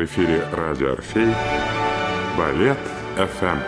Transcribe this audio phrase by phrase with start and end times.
[0.00, 1.28] В эфире радио «Орфей»
[2.38, 2.78] Балет
[3.16, 3.58] ФМ.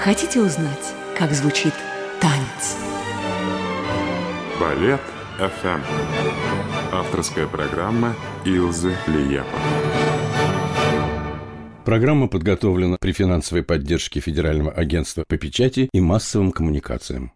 [0.00, 1.74] Хотите узнать, как звучит
[2.18, 2.78] танец?
[4.58, 5.02] Балет
[5.36, 5.82] ФМ.
[6.94, 8.14] Авторская программа
[8.46, 9.44] Илзы Лиепа.
[11.84, 17.32] Программа подготовлена при финансовой поддержке Федерального агентства по печати и массовым коммуникациям.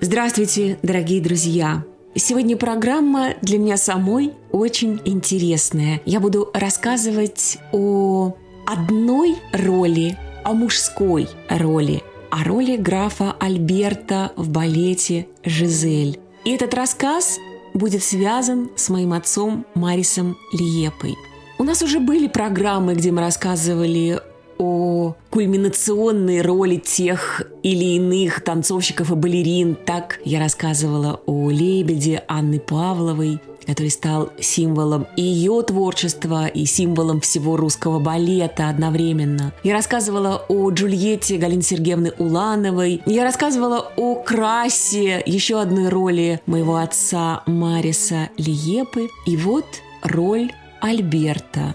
[0.00, 1.84] Здравствуйте, дорогие друзья!
[2.18, 6.00] Сегодня программа для меня самой очень интересная.
[6.06, 8.34] Я буду рассказывать о
[8.66, 16.18] одной роли, о мужской роли, о роли графа Альберта в балете «Жизель».
[16.46, 17.36] И этот рассказ
[17.74, 21.16] будет связан с моим отцом Марисом Лиепой.
[21.58, 24.22] У нас уже были программы, где мы рассказывали
[24.58, 29.76] о кульминационной роли тех или иных танцовщиков и балерин.
[29.76, 37.56] Так я рассказывала о «Лебеде» Анны Павловой, который стал символом ее творчества, и символом всего
[37.56, 39.52] русского балета одновременно.
[39.64, 43.02] Я рассказывала о Джульетте Галины Сергеевны Улановой.
[43.06, 49.08] Я рассказывала о Красе, еще одной роли моего отца Мариса Лиепы.
[49.26, 49.66] И вот
[50.02, 51.74] роль Альберта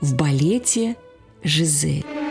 [0.00, 0.96] в балете
[1.44, 2.21] Жизель.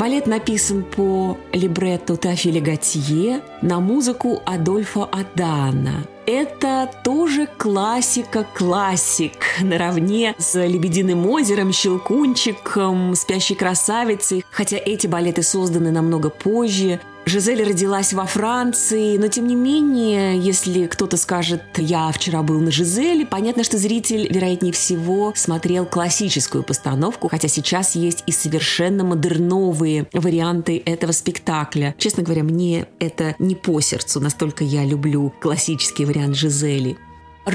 [0.00, 6.06] Балет написан по либретто Теофиля Готье на музыку Адольфа Адана.
[6.24, 16.30] Это тоже классика-классик наравне с «Лебединым озером», «Щелкунчиком», «Спящей красавицей», хотя эти балеты созданы намного
[16.30, 16.98] позже.
[17.30, 22.72] Жизель родилась во Франции, но тем не менее, если кто-то скажет «я вчера был на
[22.72, 30.08] Жизели», понятно, что зритель, вероятнее всего, смотрел классическую постановку, хотя сейчас есть и совершенно модерновые
[30.12, 31.94] варианты этого спектакля.
[31.98, 36.98] Честно говоря, мне это не по сердцу, настолько я люблю классический вариант Жизели.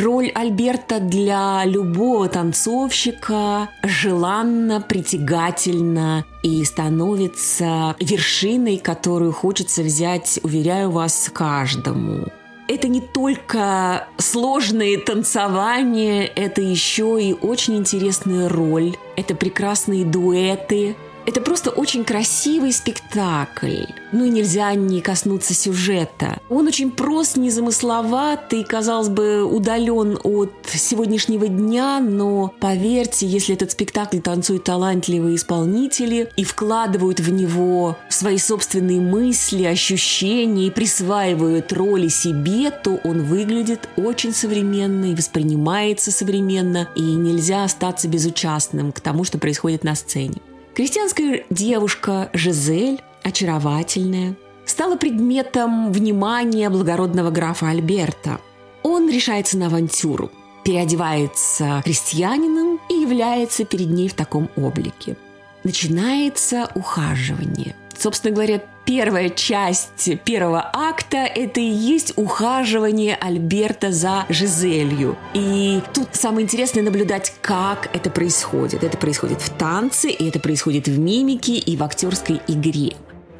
[0.03, 11.29] Роль Альберта для любого танцовщика желанна, притягательна и становится вершиной, которую хочется взять, уверяю вас,
[11.34, 12.25] каждому.
[12.67, 21.41] Это не только сложные танцевания, это еще и очень интересная роль, это прекрасные дуэты, это
[21.41, 23.85] просто очень красивый спектакль.
[24.11, 26.39] Ну и нельзя не коснуться сюжета.
[26.49, 33.72] Он очень прост, незамысловат и, казалось бы, удален от сегодняшнего дня, но поверьте, если этот
[33.72, 42.07] спектакль танцуют талантливые исполнители и вкладывают в него свои собственные мысли, ощущения и присваивают роли
[42.07, 49.23] себе, то он выглядит очень современно и воспринимается современно, и нельзя остаться безучастным к тому,
[49.23, 50.41] что происходит на сцене.
[50.75, 54.35] Крестьянская девушка Жизель, очаровательная,
[54.66, 58.41] стала предметом внимания благородного графа Альберта.
[58.83, 60.31] Он решается на авантюру,
[60.66, 65.16] переодевается крестьянином и является перед ней в таком облике.
[65.63, 67.73] Начинается ухаживание.
[67.97, 75.17] Собственно говоря, первая часть первого акта– это и есть ухаживание Альберта за Жизелью.
[75.33, 78.83] И тут самое интересное наблюдать, как это происходит.
[78.83, 82.95] Это происходит в танце, и это происходит в мимике и в актерской игре.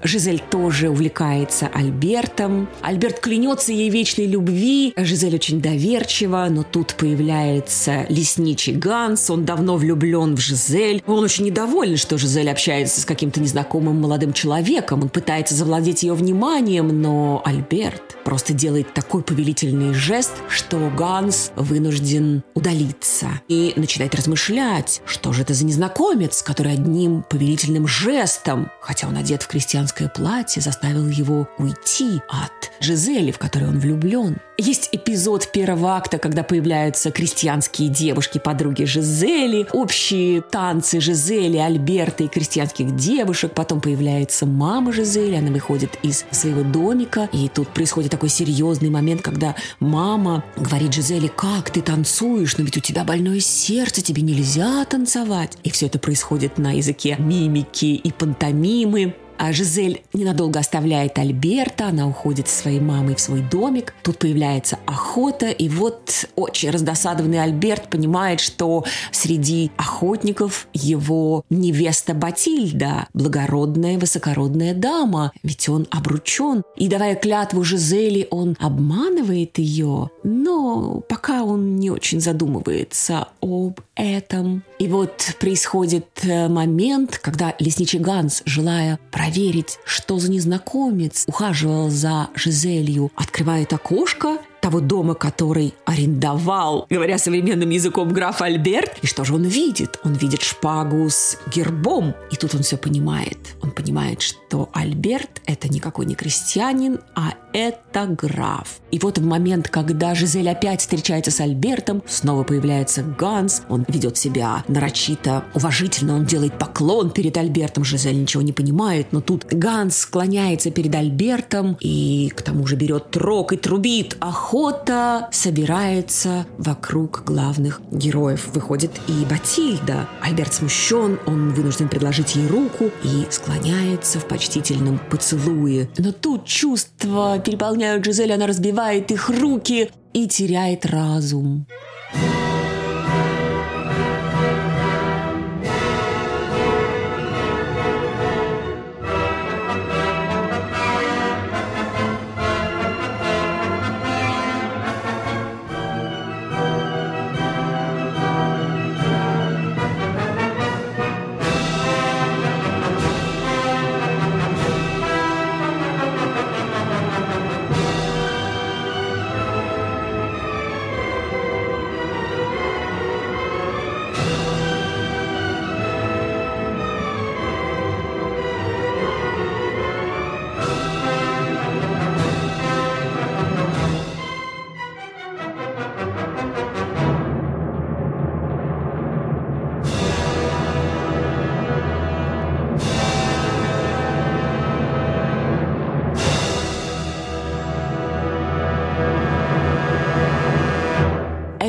[0.06, 2.70] Жизель тоже увлекается Альбертом.
[2.82, 4.94] Альберт клянется ей вечной любви.
[4.96, 9.30] Жизель очень доверчива, но тут появляется лесничий Ганс.
[9.30, 11.04] Он давно влюблен в Жизель.
[11.08, 15.04] Он очень недоволен, что Жизель общается с каким-то незнакомым молодым человеком.
[15.04, 22.44] Он пытается завладеть ее вниманием, но Альберт просто делает такой повелительный жест, что Ганс вынужден
[22.54, 29.18] удалиться и начинает размышлять, что же это за незнакомец, который одним повелительным жестом, хотя он
[29.18, 34.38] одет в крестьянское женское платье заставил его уйти от Жизели, в которой он влюблен.
[34.58, 42.28] Есть эпизод первого акта, когда появляются крестьянские девушки, подруги Жизели, общие танцы Жизели, Альберта и
[42.28, 43.54] крестьянских девушек.
[43.54, 47.30] Потом появляется мама Жизели, она выходит из своего домика.
[47.32, 52.78] И тут происходит такой серьезный момент, когда мама говорит Жизели, как ты танцуешь, но ведь
[52.78, 55.58] у тебя больное сердце, тебе нельзя танцевать.
[55.64, 59.16] И все это происходит на языке мимики и пантомимы.
[59.38, 63.94] А Жизель ненадолго оставляет Альберта, она уходит со своей мамой в свой домик.
[64.04, 73.08] Тут появляется охота, и вот очень раздосадованный Альберт понимает, что среди охотников его невеста Батильда,
[73.14, 76.64] благородная, высокородная дама, ведь он обручен.
[76.78, 84.64] И давая клятву Жизели, он обманывает ее, но пока он не очень задумывается об этом.
[84.80, 92.30] И вот происходит э, момент, когда лесничий Ганс, желая проверить, что за незнакомец ухаживал за
[92.36, 98.98] Жизелью, открывает окошко того дома, который арендовал, говоря современным языком, граф Альберт.
[99.04, 100.00] И что же он видит?
[100.04, 102.16] Он видит шпагу с гербом.
[102.32, 103.38] И тут он все понимает.
[103.62, 108.80] Он понимает, что Альберт– это никакой не крестьянин, а это граф.
[108.90, 113.62] И вот в момент, когда Жизель опять встречается с Альбертом, снова появляется Ганс.
[113.70, 116.16] Он ведет себя нарочито, уважительно.
[116.16, 117.84] Он делает поклон перед Альбертом.
[117.84, 123.12] Жизель ничего не понимает, но тут Ганс склоняется перед Альбертом и к тому же берет
[123.12, 124.18] трок и трубит.
[124.20, 128.48] Ах, охота собирается вокруг главных героев.
[128.54, 130.08] Выходит и Батильда.
[130.22, 135.90] Альберт смущен, он вынужден предложить ей руку и склоняется в почтительном поцелуе.
[135.98, 141.68] Но тут чувства переполняют Жизель, она разбивает их руки и теряет разум.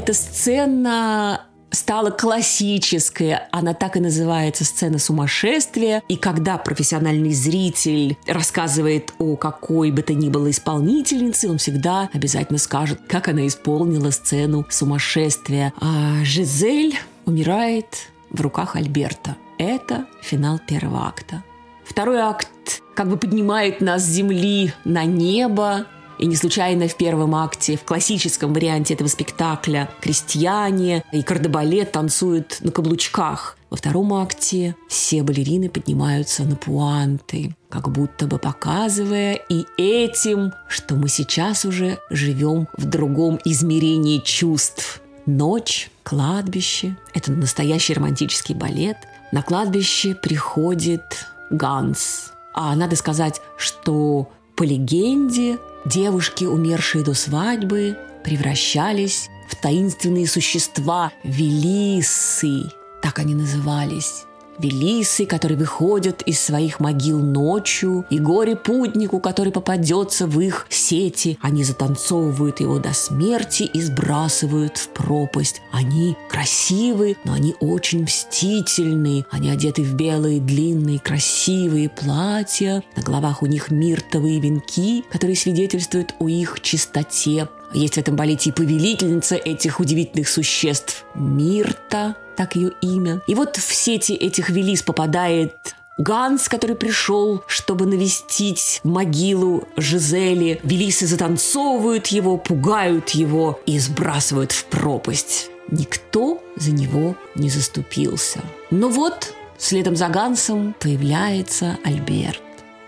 [0.06, 3.38] Эта сцена стала классической.
[3.50, 6.00] Она так и называется «Сцена сумасшествия».
[6.06, 12.60] И когда профессиональный зритель рассказывает о какой бы то ни было исполнительнице, он всегда обязательно
[12.60, 15.72] скажет, как она исполнила сцену сумасшествия.
[15.80, 19.34] А Жизель умирает в руках Альберта.
[19.58, 21.42] Это финал первого акта.
[21.84, 22.48] Второй акт
[22.94, 25.86] как бы поднимает нас с земли на небо,
[26.18, 32.58] и не случайно в первом акте, в классическом варианте этого спектакля, крестьяне и кардебалет танцуют
[32.60, 33.56] на каблучках.
[33.68, 40.94] Во втором акте все балерины поднимаются на пуанты, как будто бы показывая и этим, что
[40.94, 45.02] мы сейчас уже живем в другом измерении чувств.
[45.26, 48.96] Ночь, кладбище– это настоящий романтический балет.
[49.32, 52.32] На кладбище приходит Ганс.
[52.54, 62.64] А надо сказать, что по легенде Девушки, умершие до свадьбы, превращались в таинственные существа, велисы,
[63.00, 64.24] так они назывались.
[64.58, 71.38] Велисы, которые выходят из своих могил ночью, и горе-путнику, который попадется в их сети.
[71.42, 75.60] Они затанцовывают его до смерти и сбрасывают в пропасть.
[75.72, 79.24] Они красивы, но они очень мстительны.
[79.30, 82.82] Они одеты в белые длинные красивые платья.
[82.96, 87.48] На головах у них миртовые венки, которые свидетельствуют о их чистоте.
[87.72, 93.22] Есть в этом балете и повелительница этих удивительных существ Мирта, так ее имя.
[93.26, 100.60] И вот в сети этих Велис попадает Ганс, который пришел, чтобы навестить могилу Жизели.
[100.62, 105.50] Велисы затанцовывают его, пугают его и сбрасывают в пропасть.
[105.70, 108.40] Никто за него не заступился.
[108.70, 112.42] Но вот следом за Гансом появляется Альберт.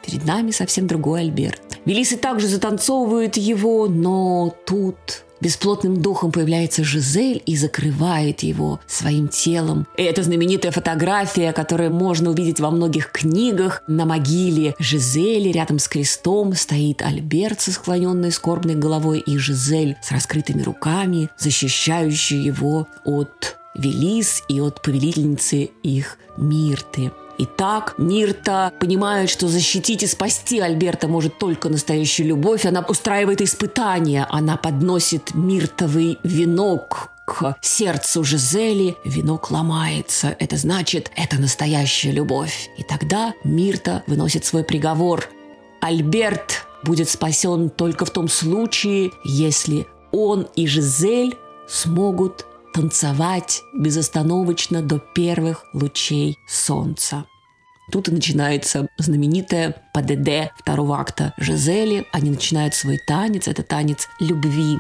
[0.08, 1.60] Перед нами совсем другой Альберт.
[1.84, 4.96] Велисы также затанцовывают его, но тут
[5.42, 9.86] бесплотным духом появляется Жизель и закрывает его своим телом.
[9.98, 13.82] И это знаменитая фотография, которую можно увидеть во многих книгах.
[13.86, 20.10] На могиле Жизели рядом с крестом стоит Альберт со склоненной скорбной головой и Жизель с
[20.10, 27.12] раскрытыми руками, защищающая его от Велис и от повелительницы их Мирты.
[27.40, 32.66] Итак, Мирта понимает, что защитить и спасти Альберта может только настоящая любовь.
[32.66, 34.26] Она устраивает испытания.
[34.28, 38.96] Она подносит миртовый венок к сердцу Жизели.
[39.04, 40.34] Венок ломается.
[40.40, 42.70] Это значит, это настоящая любовь.
[42.76, 45.28] И тогда Мирта выносит свой приговор.
[45.80, 51.36] Альберт будет спасен только в том случае, если он и Жизель
[51.68, 57.24] смогут танцевать безостановочно до первых лучей солнца.
[57.90, 62.06] Тут и начинается знаменитая ПДД второго акта Жизели.
[62.12, 63.48] Они начинают свой танец.
[63.48, 64.76] Это танец любви.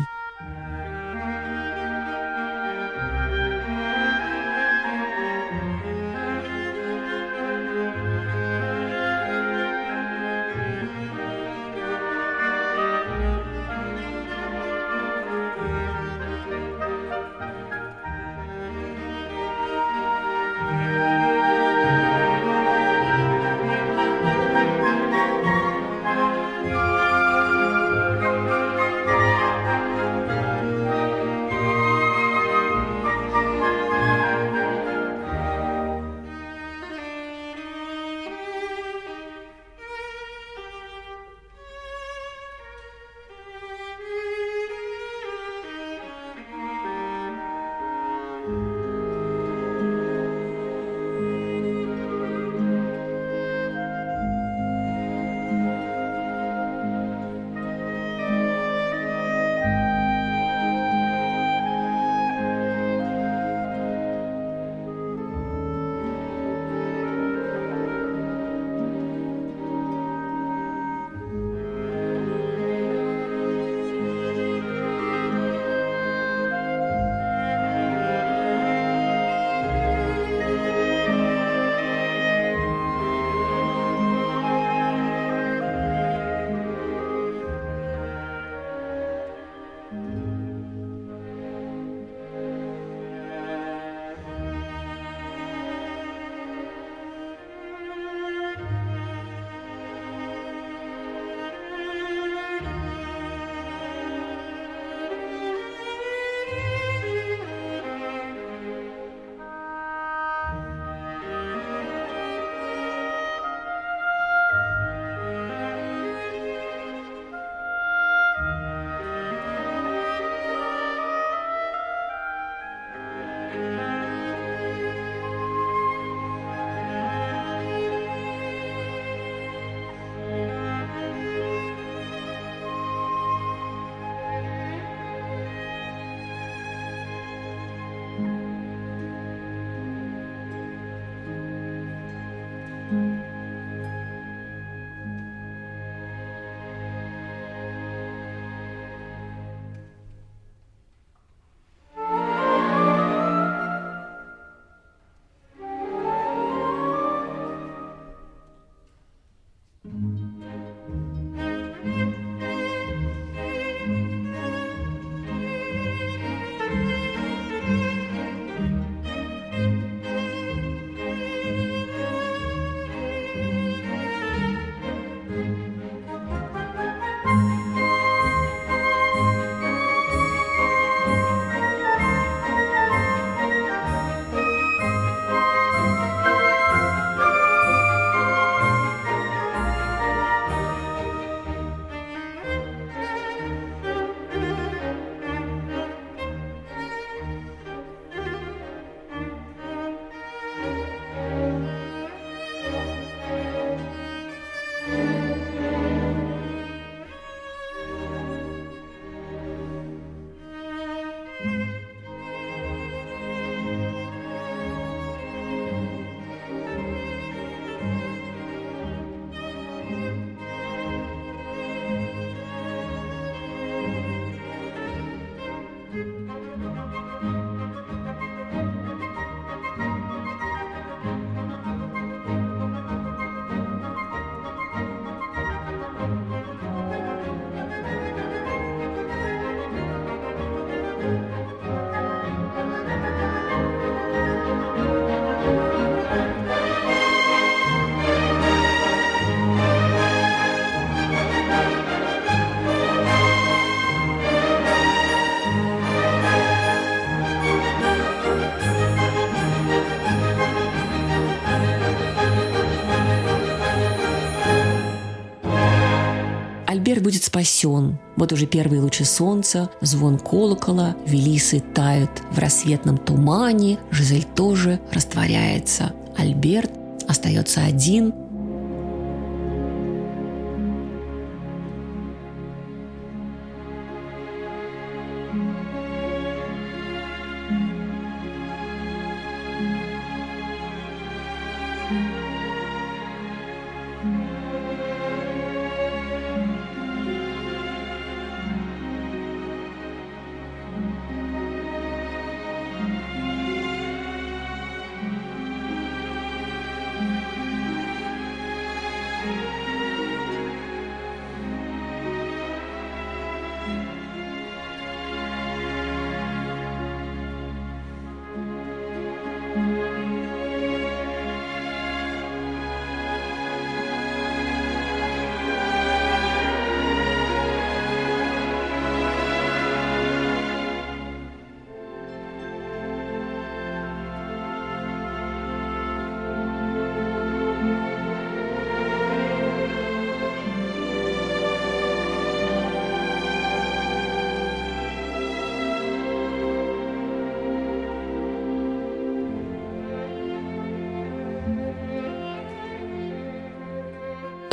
[267.00, 267.98] Будет спасен.
[268.16, 275.92] Вот уже первые лучи солнца, звон колокола, Велисы тают в рассветном тумане, Жизель тоже растворяется.
[276.16, 276.70] Альберт
[277.08, 278.12] остается один,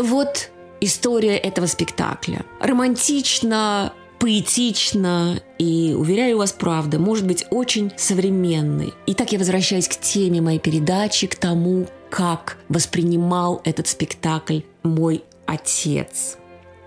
[0.05, 2.45] Вот история этого спектакля.
[2.59, 8.93] Романтично, поэтично и, уверяю вас, правда, может быть очень современной.
[9.07, 16.37] Итак, я возвращаюсь к теме моей передачи, к тому, как воспринимал этот спектакль мой отец.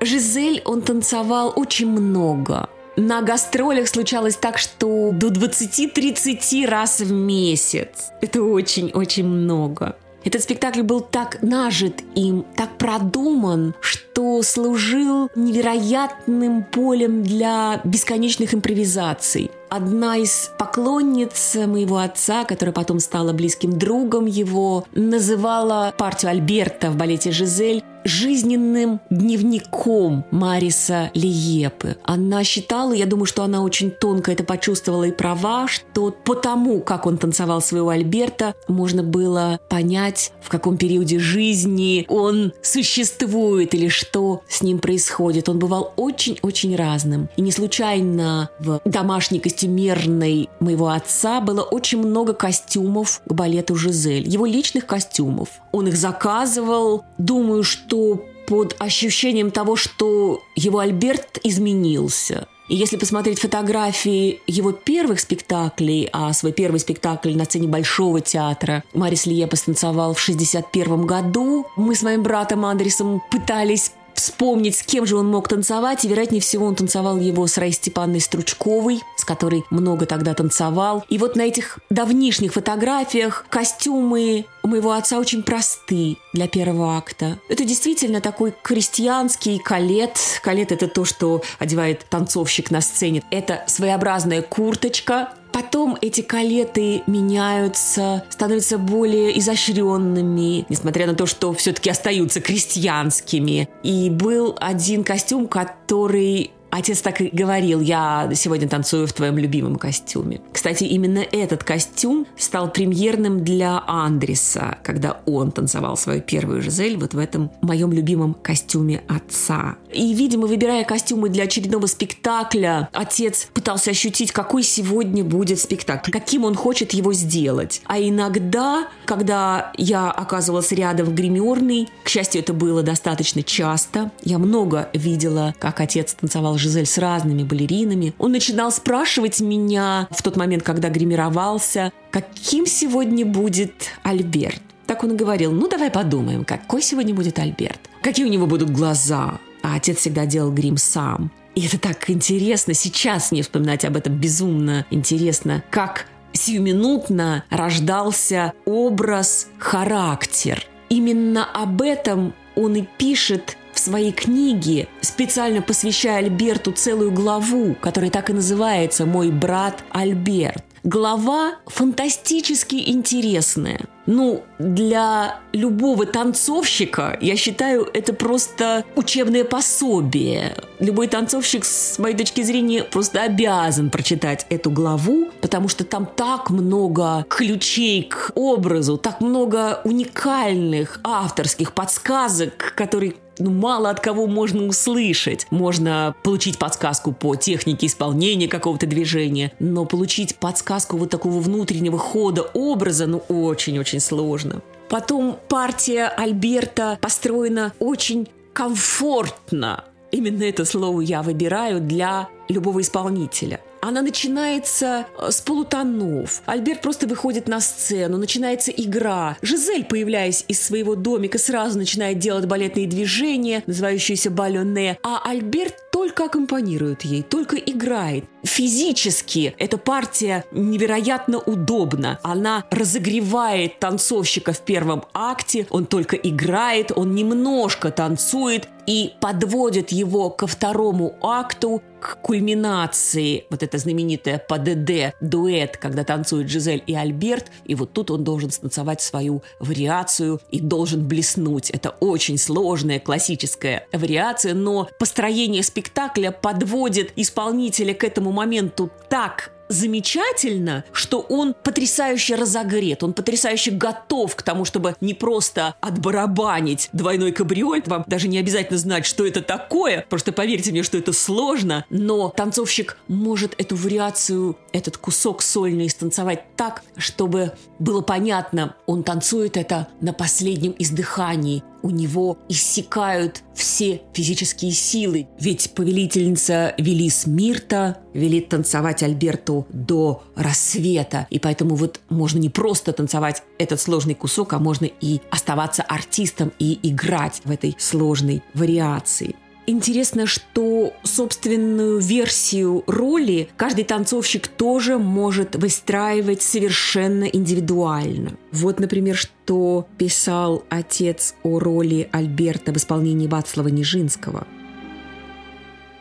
[0.01, 2.69] Жизель он танцевал очень много.
[2.95, 8.11] На гастролях случалось так, что до 20-30 раз в месяц.
[8.21, 9.97] Это очень-очень много.
[10.25, 19.51] Этот спектакль был так нажит им, так продуман, что служил невероятным полем для бесконечных импровизаций.
[19.69, 26.97] Одна из поклонниц моего отца, которая потом стала близким другом его, называла партию Альберта в
[26.97, 31.97] балете «Жизель» жизненным дневником Мариса Лиепы.
[32.03, 36.81] Она считала, я думаю, что она очень тонко это почувствовала и права, что по тому,
[36.81, 43.89] как он танцевал своего Альберта, можно было понять, в каком периоде жизни он существует или
[43.89, 45.49] что с ним происходит.
[45.49, 47.29] Он бывал очень-очень разным.
[47.37, 54.29] И не случайно в домашней костюмерной моего отца было очень много костюмов к балету «Жизель».
[54.29, 55.49] Его личных костюмов.
[55.73, 57.05] Он их заказывал.
[57.19, 62.49] Думаю, что что под ощущением того, что его Альберт изменился.
[62.69, 68.85] И если посмотреть фотографии его первых спектаклей, а свой первый спектакль на сцене Большого театра
[68.95, 75.07] Марис Лиепа станцевал в 1961 году, мы с моим братом Андресом пытались вспомнить, с кем
[75.07, 79.25] же он мог танцевать, и, вероятнее всего, он танцевал его с Раей Степанной Стручковой, с
[79.25, 81.05] которой много тогда танцевал.
[81.09, 87.39] И вот на этих давнишних фотографиях костюмы моего отца очень просты для первого акта.
[87.49, 90.19] Это действительно такой крестьянский калет.
[90.43, 93.23] Калет– это то, что одевает танцовщик на сцене.
[93.31, 101.91] Это своеобразная курточка, Потом эти калеты меняются, становятся более изощренными, несмотря на то, что все-таки
[101.91, 103.69] остаются крестьянскими.
[103.83, 109.77] И был один костюм, который Отец так и говорил, я сегодня танцую в твоем любимом
[109.77, 110.43] костюме.
[110.53, 117.15] Кстати, именно этот костюм стал премьерным для Андреса, когда он танцевал свою первую Жизель вот
[117.15, 119.77] в этом моем любимом костюме отца.
[119.99, 126.45] И, видимо, выбирая костюмы для очередного спектакля, отец пытался ощутить, какой сегодня будет спектакль, каким
[126.45, 127.83] он хочет его сделать.
[127.85, 134.39] А иногда, когда я оказывалась рядом в гримерной, к счастью, это было достаточно часто, я
[134.39, 138.15] много видела, как отец танцевал Жизель с разными балеринами.
[138.19, 143.73] Он начинал спрашивать меня в тот момент, когда гримировался, каким сегодня будет
[144.05, 144.63] Альберт.
[144.87, 147.81] Так он и говорил, ну давай подумаем, какой сегодня будет Альберт.
[148.01, 149.41] Какие у него будут глаза.
[149.69, 151.31] А отец всегда делал грим сам.
[151.55, 152.73] И это так интересно.
[152.73, 155.63] Сейчас мне вспоминать об этом безумно интересно.
[155.71, 160.65] Как сиюминутно рождался образ, характер.
[160.89, 168.11] Именно об этом он и пишет в своей книге, специально посвящая Альберту целую главу, которая
[168.11, 170.65] так и называется «Мой брат Альберт».
[170.83, 173.81] Глава фантастически интересная.
[174.09, 180.57] Ну, для любого танцовщика, я считаю, это просто учебное пособие.
[180.79, 186.49] Любой танцовщик, с моей точки зрения, просто обязан прочитать эту главу, потому что там так
[186.49, 194.67] много ключей к образу, так много уникальных авторских подсказок, которые ну, мало от кого можно
[194.67, 195.47] услышать.
[195.51, 202.43] Можно получить подсказку по технике исполнения какого-то движения, но получить подсказку вот такого внутреннего хода
[202.55, 204.63] образа, ну, очень-очень сложно.
[204.89, 209.85] Потом партия Альберта построена очень комфортно.
[210.11, 213.61] Именно это слово я выбираю для любого исполнителя.
[213.89, 216.43] Она начинается э, с полутонов.
[216.45, 219.39] Альберт просто выходит на сцену, начинается игра.
[219.41, 226.27] Жизель, появляясь из своего домика, сразу начинает делать балетные движения, называющиеся балёне, а Альберт только
[226.27, 228.25] аккомпанирует ей, только играет.
[228.45, 232.21] Физически эта партия невероятно удобна.
[232.23, 240.31] Она разогревает танцовщика в первом акте, он только играет, он немножко танцует и подводит его
[240.31, 247.51] ко второму акту, к кульминации, вот это знаменитое ПДД, дуэт, когда танцуют Жизель и Альберт,
[247.67, 251.69] и вот тут он должен станцевать свою вариацию и должен блеснуть.
[251.69, 260.85] Это очень сложная классическая вариация, но построение спектакля подводит исполнителя к этому моменту так замечательно,
[260.93, 267.83] что он потрясающе разогрет, он потрясающе готов к тому, чтобы не просто отбарабанить двойной кабриоль,
[267.87, 272.31] вам даже не обязательно знать, что это такое, просто поверьте мне, что это сложно, но
[272.31, 279.89] танцовщик может эту вариацию, этот кусок сольный станцевать так, чтобы было понятно, он танцует это
[280.01, 285.27] на последнем издыхании, у него иссякают все физические силы.
[285.41, 291.27] Ведь повелительница Велис Мирта велит танцевать Альберту до рассвета.
[291.31, 296.53] И поэтому вот можно не просто танцевать этот сложный кусок, а можно и оставаться артистом
[296.59, 299.35] и играть в этой сложной вариации.
[299.71, 308.39] Интересно, что собственную версию роли каждый танцовщик тоже может выстраивать совершенно индивидуально.
[308.51, 314.47] Вот, например, что писал отец о роли Альберта в исполнении Вацлава Нижинского.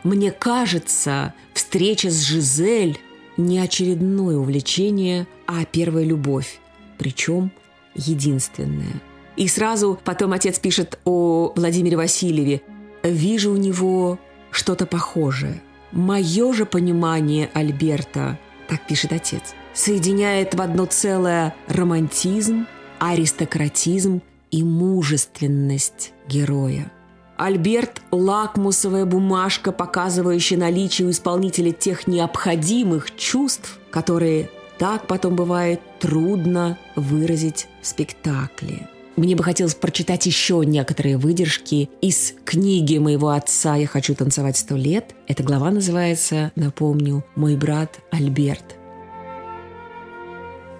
[0.06, 2.98] «Мне кажется, встреча с Жизель
[3.36, 6.62] не очередное увлечение, а первая любовь,
[6.98, 7.52] причем
[7.96, 9.02] единственная».
[9.36, 12.62] И сразу потом отец пишет о Владимире Васильеве–
[13.10, 14.20] вижу у него
[14.52, 15.62] что-то похожее.
[15.92, 22.68] Мое же понимание Альберта, так пишет отец, соединяет в одно целое романтизм,
[23.00, 26.92] аристократизм и мужественность героя.
[27.38, 36.78] Альберт– лакмусовая бумажка, показывающая наличие у исполнителя тех необходимых чувств, которые так потом бывает трудно
[36.96, 38.88] выразить в спектакле.
[39.18, 44.76] Мне бы хотелось прочитать еще некоторые выдержки из книги моего отца «Я хочу танцевать сто
[44.76, 45.16] лет».
[45.28, 48.76] Эта глава называется, напомню, «Мой брат Альберт».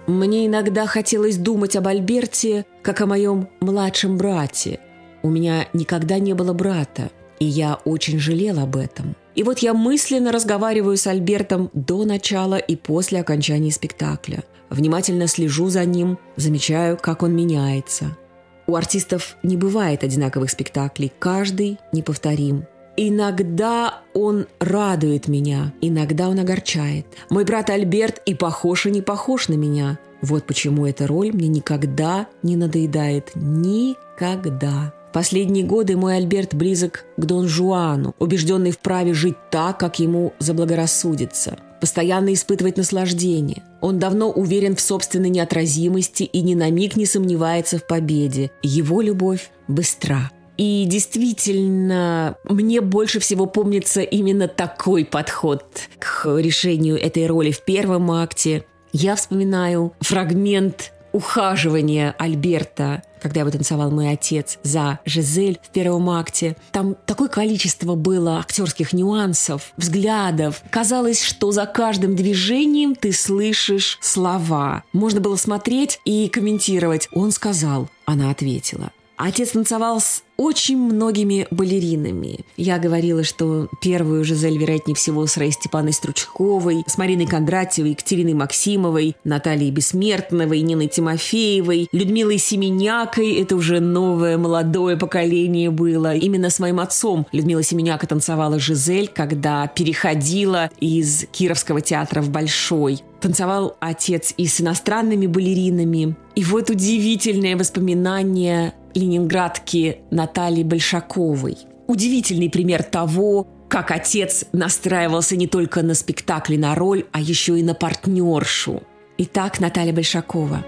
[0.06, 4.78] Мне иногда хотелось думать об Альберте, как о моем младшем брате.
[5.24, 9.16] У меня никогда не было брата, и я очень жалел об этом.
[9.34, 14.44] И вот я мысленно разговариваю с Альбертом до начала и после окончания спектакля.
[14.70, 18.16] Внимательно слежу за ним, замечаю, как он меняется–
[18.68, 22.66] у артистов не бывает одинаковых спектаклей, каждый неповторим.
[22.96, 27.06] Иногда он радует меня, иногда он огорчает.
[27.30, 29.98] Мой брат Альберт и похож, и не похож на меня.
[30.20, 33.30] Вот почему эта роль мне никогда не надоедает.
[33.34, 34.92] Никогда.
[35.12, 40.34] Последние годы мой Альберт близок к Дон Жуану, убежденный в праве жить так, как ему
[40.38, 43.62] заблагорассудится– постоянно испытывать наслаждение.
[43.80, 48.50] Он давно уверен в собственной неотразимости и ни на миг не сомневается в победе.
[48.62, 50.30] Его любовь быстра.
[50.56, 55.64] И действительно, мне больше всего помнится именно такой подход
[56.00, 58.64] к решению этой роли в первом акте.
[58.92, 66.56] Я вспоминаю фрагмент ухаживания Альберта когда его танцевал мой отец за Жизель в первом акте.
[66.72, 70.62] Там такое количество было актерских нюансов, взглядов.
[70.70, 74.84] Казалось, что за каждым движением ты слышишь слова.
[74.92, 77.08] Можно было смотреть и комментировать.
[77.12, 78.90] Он сказал, она ответила.
[79.18, 82.46] Отец танцевал с очень многими балеринами.
[82.56, 88.34] Я говорила, что первую Жизель, вероятнее всего, с Раей Степаной Стручковой, с Мариной Кондратьевой, Екатериной
[88.34, 93.32] Максимовой, Натальей Бессмертновой, Ниной Тимофеевой, Людмилой Семенякой.
[93.40, 96.14] Это уже новое молодое поколение было.
[96.14, 103.00] Именно с моим отцом Людмила Семеняка танцевала Жизель, когда переходила из Кировского театра в Большой.
[103.20, 106.14] Танцевал отец и с иностранными балеринами.
[106.36, 111.58] И вот удивительное воспоминание ленинградки Натальи Большаковой.
[111.86, 117.62] Удивительный пример того, как отец настраивался не только на спектакль на роль, а еще и
[117.62, 118.82] на партнершу.
[119.18, 120.64] Итак, Наталья Большакова.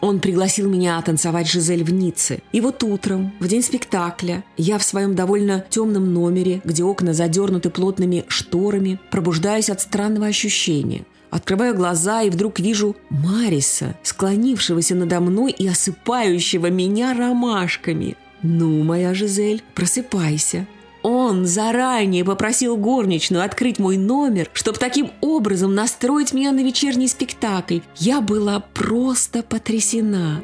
[0.00, 2.40] Он пригласил меня танцевать Жизель в Ницце.
[2.52, 7.70] И вот утром, в день спектакля, я в своем довольно темном номере, где окна задернуты
[7.70, 11.04] плотными шторами, пробуждаюсь от странного ощущения.
[11.30, 18.16] Открываю глаза и вдруг вижу Мариса, склонившегося надо мной и осыпающего меня ромашками.
[18.42, 20.66] «Ну, моя Жизель, просыпайся.
[21.02, 27.78] Он заранее попросил горничную открыть мой номер, чтобы таким образом настроить меня на вечерний спектакль.
[27.96, 30.42] Я была просто потрясена.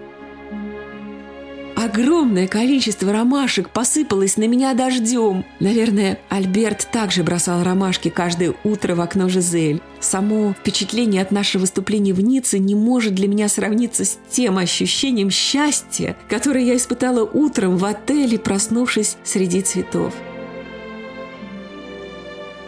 [1.87, 5.45] Огромное количество ромашек посыпалось на меня дождем.
[5.61, 9.81] Наверное, Альберт также бросал ромашки каждое утро в окно Жизель.
[10.01, 15.31] Само впечатление от нашего выступления в Ницце не может для меня сравниться с тем ощущением
[15.31, 20.13] счастья, которое я испытала утром в отеле, проснувшись среди цветов.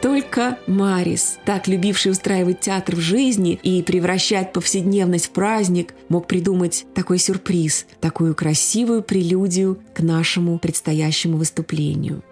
[0.00, 6.86] Только Марис, так любивший устраивать театр в жизни и превращать повседневность в праздник, мог придумать
[6.94, 12.22] такой сюрприз, такую красивую прелюдию к нашему предстоящему выступлению.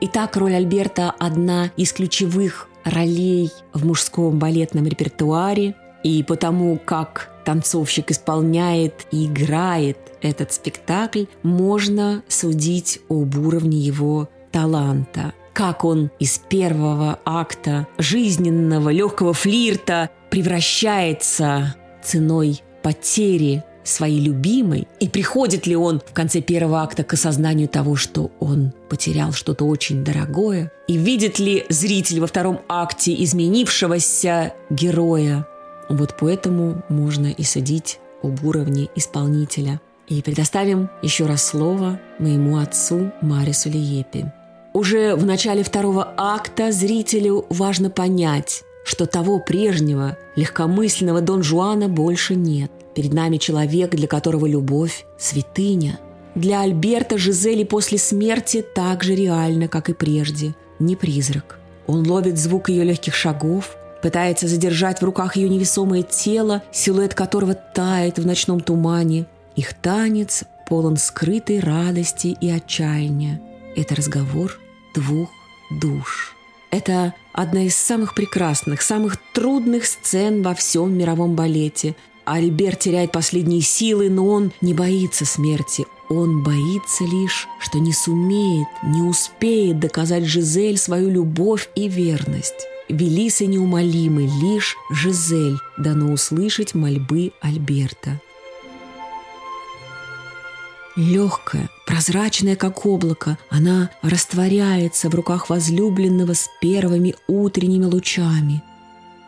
[0.00, 8.12] Итак, роль Альберта– одна из ключевых ролей в мужском балетном репертуаре, и потому как танцовщик
[8.12, 17.18] исполняет и играет этот спектакль, можно судить об уровне его таланта– как он из первого
[17.24, 26.40] акта жизненного легкого флирта превращается ценой потери своей любимой, и приходит ли он в конце
[26.40, 32.20] первого акта к осознанию того, что он потерял что-то очень дорогое, и видит ли зритель
[32.20, 35.46] во втором акте изменившегося героя.
[35.88, 39.80] Вот поэтому можно и судить об уровне исполнителя.
[40.08, 44.32] И предоставим еще раз слово моему отцу Марису Лиепи.
[44.74, 52.34] Уже в начале второго акта зрителю важно понять, что того прежнего, легкомысленного Дон Жуана больше
[52.34, 52.72] нет.
[52.92, 56.00] Перед нами человек, для которого любовь– святыня.
[56.34, 61.60] Для Альберта Жизели после смерти так же реально, как и прежде, не призрак.
[61.86, 67.54] Он ловит звук ее легких шагов, пытается задержать в руках ее невесомое тело, силуэт которого
[67.54, 69.26] тает в ночном тумане.
[69.54, 73.40] Их танец полон скрытой радости и отчаяния.
[73.76, 74.58] Это разговор
[74.94, 75.28] двух
[75.70, 76.34] душ.
[76.70, 81.94] Это одна из самых прекрасных, самых трудных сцен во всем мировом балете.
[82.24, 85.84] Альберт теряет последние силы, но он не боится смерти.
[86.08, 92.66] Он боится лишь, что не сумеет, не успеет доказать Жизель свою любовь и верность.
[92.88, 98.20] Велисы неумолимы, лишь Жизель дано услышать мольбы Альберта.
[100.96, 108.62] Легкая, прозрачная, как облако, она растворяется в руках возлюбленного с первыми утренними лучами.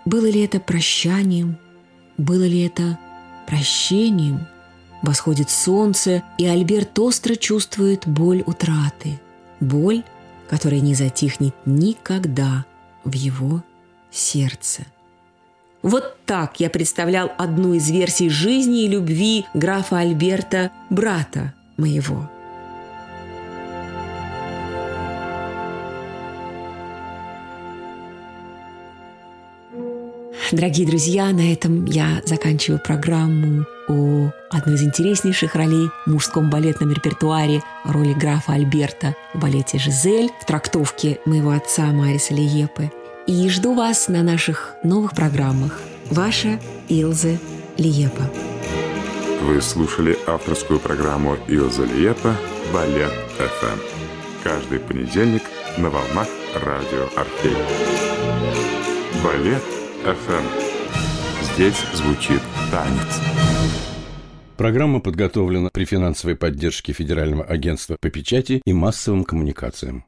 [0.04, 1.58] Было ли это прощанием?
[2.18, 2.98] Было ли это
[3.48, 4.46] прощением?
[5.02, 9.20] Восходит солнце, и Альберт остро чувствует боль утраты.
[9.58, 10.04] Боль,
[10.48, 12.64] которая не затихнет никогда
[13.04, 13.64] в его
[14.12, 14.86] сердце.
[15.86, 22.28] Вот так я представлял одну из версий жизни и любви графа Альберта, брата моего.
[30.50, 36.90] Дорогие друзья, на этом я заканчиваю программу о одной из интереснейших ролей в мужском балетном
[36.90, 42.90] репертуаре роли графа Альберта в балете «Жизель» в трактовке моего отца Мариса Лиепы.
[43.26, 45.80] И жду вас на наших новых программах.
[46.10, 47.38] Ваша Илза
[47.76, 48.22] Лиепа.
[49.42, 52.36] Вы слушали авторскую программу Илза Лиепа
[52.72, 53.80] «Балет ФМ».
[54.44, 55.42] Каждый понедельник
[55.76, 57.56] на волнах радио «Орфей».
[59.24, 59.62] Балет
[60.04, 60.44] ФМ.
[61.52, 63.20] Здесь звучит танец.
[64.56, 70.04] Программа подготовлена при финансовой поддержке Федерального агентства по печати и массовым коммуникациям.